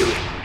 [0.00, 0.39] do it.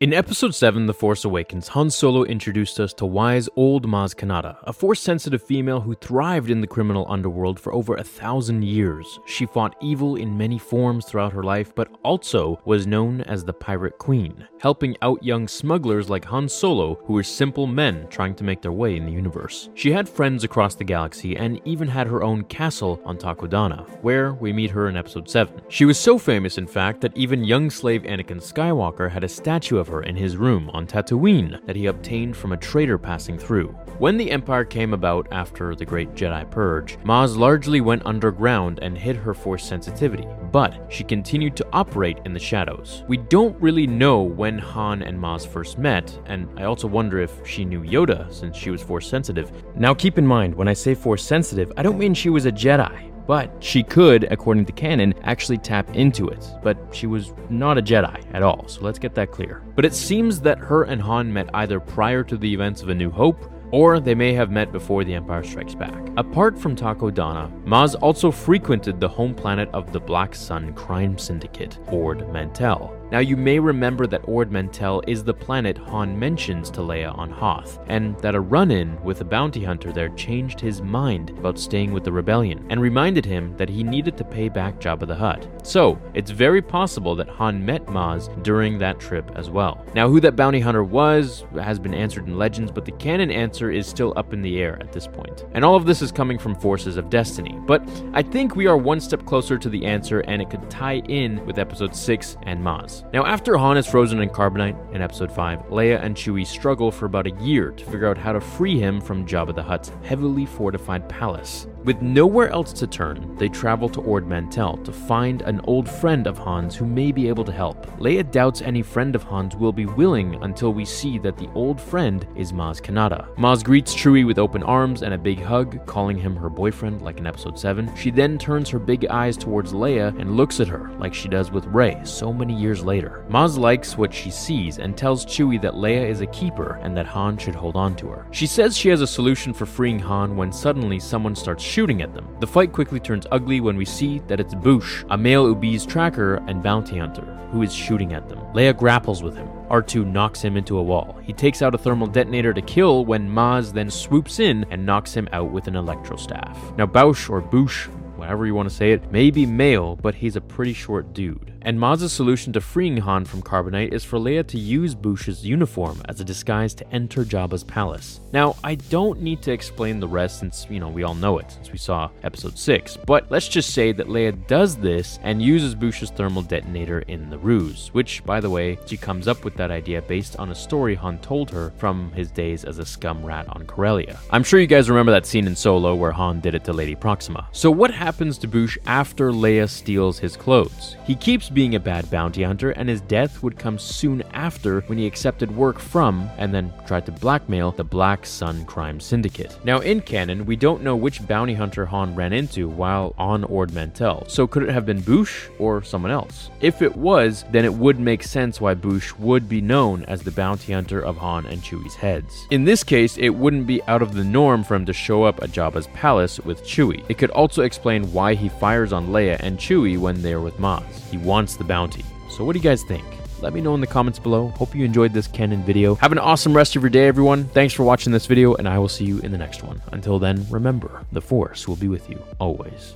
[0.00, 4.56] In episode 7, The Force Awakens, Han Solo introduced us to wise old Maz Kanata,
[4.62, 9.20] a force sensitive female who thrived in the criminal underworld for over a thousand years.
[9.26, 13.52] She fought evil in many forms throughout her life, but also was known as the
[13.52, 18.44] Pirate Queen, helping out young smugglers like Han Solo, who were simple men trying to
[18.44, 19.68] make their way in the universe.
[19.74, 24.32] She had friends across the galaxy and even had her own castle on Takodana, where
[24.32, 25.60] we meet her in episode 7.
[25.68, 29.76] She was so famous, in fact, that even young slave Anakin Skywalker had a statue
[29.76, 33.68] of in his room on Tatooine that he obtained from a trader passing through.
[33.98, 38.96] When the Empire came about after the Great Jedi Purge, Maz largely went underground and
[38.96, 43.02] hid her force sensitivity, but she continued to operate in the shadows.
[43.08, 47.46] We don't really know when Han and Maz first met, and I also wonder if
[47.46, 49.50] she knew Yoda since she was force sensitive.
[49.76, 52.52] Now keep in mind, when I say force sensitive, I don't mean she was a
[52.52, 53.10] Jedi.
[53.30, 56.44] But she could, according to canon, actually tap into it.
[56.64, 59.62] But she was not a Jedi at all, so let's get that clear.
[59.76, 62.94] But it seems that her and Han met either prior to the events of A
[62.96, 66.08] New Hope, or they may have met before the Empire Strikes Back.
[66.16, 71.78] Apart from Takodana, Maz also frequented the home planet of the Black Sun crime syndicate,
[71.86, 72.99] Ord Mantell.
[73.10, 77.28] Now, you may remember that Ord Mantell is the planet Han mentions to Leia on
[77.28, 81.58] Hoth, and that a run in with a bounty hunter there changed his mind about
[81.58, 85.14] staying with the rebellion, and reminded him that he needed to pay back Jabba the
[85.16, 85.48] Hutt.
[85.64, 89.84] So, it's very possible that Han met Maz during that trip as well.
[89.94, 93.72] Now, who that bounty hunter was has been answered in legends, but the canon answer
[93.72, 95.46] is still up in the air at this point.
[95.52, 98.76] And all of this is coming from Forces of Destiny, but I think we are
[98.76, 102.62] one step closer to the answer, and it could tie in with Episode 6 and
[102.62, 102.99] Maz.
[103.12, 107.06] Now, after Han is frozen in carbonite in Episode 5, Leia and Chewie struggle for
[107.06, 110.46] about a year to figure out how to free him from Jabba the Hutt's heavily
[110.46, 111.66] fortified palace.
[111.82, 116.26] With nowhere else to turn, they travel to Ord Mantell to find an old friend
[116.26, 117.86] of Han's who may be able to help.
[117.98, 121.80] Leia doubts any friend of Han's will be willing until we see that the old
[121.80, 123.34] friend is Maz Kanata.
[123.36, 127.18] Maz greets Chewie with open arms and a big hug, calling him her boyfriend like
[127.18, 127.90] in episode 7.
[127.96, 131.50] She then turns her big eyes towards Leia and looks at her like she does
[131.50, 132.89] with Rey so many years later.
[132.98, 137.06] Maz likes what she sees and tells Chewie that Leia is a keeper and that
[137.06, 138.26] Han should hold on to her.
[138.32, 142.14] She says she has a solution for freeing Han when suddenly someone starts shooting at
[142.14, 142.26] them.
[142.40, 146.36] The fight quickly turns ugly when we see that it's Boushh, a male Ubese tracker
[146.48, 148.40] and bounty hunter, who is shooting at them.
[148.54, 149.48] Leia grapples with him.
[149.68, 151.16] R2 knocks him into a wall.
[151.22, 155.14] He takes out a thermal detonator to kill when Maz then swoops in and knocks
[155.14, 156.58] him out with an electro staff.
[156.76, 157.88] Now Bausch or Boushh
[158.20, 161.49] whatever you want to say it, may be male, but he's a pretty short dude.
[161.62, 166.00] And Maz's solution to freeing Han from Carbonite is for Leia to use Boushh's uniform
[166.08, 168.20] as a disguise to enter Jabba's palace.
[168.32, 171.50] Now, I don't need to explain the rest since, you know, we all know it,
[171.50, 175.74] since we saw episode 6, but let's just say that Leia does this and uses
[175.74, 179.70] Boushh's thermal detonator in the ruse, which, by the way, she comes up with that
[179.70, 183.46] idea based on a story Han told her from his days as a scum rat
[183.50, 184.18] on Corellia.
[184.30, 186.94] I'm sure you guys remember that scene in Solo where Han did it to Lady
[186.94, 187.48] Proxima.
[187.52, 190.96] So what happens to Boushh after Leia steals his clothes?
[191.04, 194.98] He keeps being a bad bounty hunter, and his death would come soon after when
[194.98, 199.58] he accepted work from and then tried to blackmail the Black Sun crime syndicate.
[199.64, 203.72] Now, in canon, we don't know which bounty hunter Han ran into while on Ord
[203.72, 206.50] Mantell, so could it have been Boushh or someone else?
[206.60, 210.30] If it was, then it would make sense why Boushh would be known as the
[210.30, 212.46] bounty hunter of Han and Chewie's heads.
[212.50, 215.42] In this case, it wouldn't be out of the norm for him to show up
[215.42, 217.04] at Jabba's palace with Chewie.
[217.08, 220.84] It could also explain why he fires on Leia and Chewie when they're with Maz.
[221.10, 222.04] He wants the bounty.
[222.28, 223.02] So what do you guys think?
[223.40, 224.48] Let me know in the comments below.
[224.48, 225.94] Hope you enjoyed this canon video.
[225.94, 227.44] Have an awesome rest of your day, everyone.
[227.44, 229.80] Thanks for watching this video, and I will see you in the next one.
[229.90, 232.92] Until then, remember, the Force will be with you always.